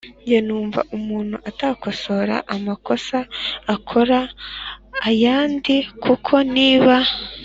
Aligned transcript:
Nge 0.25 0.39
numva 0.47 0.81
umuntu 0.97 1.35
atakosora 1.49 2.35
amakosa 2.55 3.17
akora 3.73 4.19
ayandi. 5.09 5.75
Kuko 6.05 6.33
niba 6.55 6.95